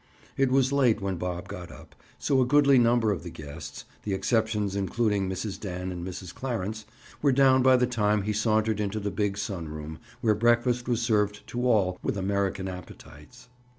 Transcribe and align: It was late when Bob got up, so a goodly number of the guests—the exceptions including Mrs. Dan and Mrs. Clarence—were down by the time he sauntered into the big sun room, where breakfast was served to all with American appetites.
It 0.35 0.49
was 0.51 0.71
late 0.73 0.99
when 0.99 1.17
Bob 1.17 1.47
got 1.47 1.71
up, 1.71 1.93
so 2.17 2.41
a 2.41 2.45
goodly 2.47 2.79
number 2.79 3.11
of 3.11 3.21
the 3.21 3.29
guests—the 3.29 4.11
exceptions 4.15 4.75
including 4.75 5.29
Mrs. 5.29 5.59
Dan 5.59 5.91
and 5.91 6.03
Mrs. 6.03 6.33
Clarence—were 6.33 7.31
down 7.31 7.61
by 7.61 7.77
the 7.77 7.85
time 7.85 8.23
he 8.23 8.33
sauntered 8.33 8.79
into 8.79 8.99
the 8.99 9.11
big 9.11 9.37
sun 9.37 9.67
room, 9.67 9.99
where 10.21 10.33
breakfast 10.33 10.87
was 10.89 11.03
served 11.03 11.45
to 11.49 11.67
all 11.67 11.99
with 12.01 12.17
American 12.17 12.67
appetites. 12.67 13.49